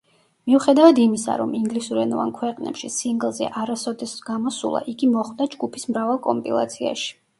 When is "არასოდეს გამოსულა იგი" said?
3.65-5.11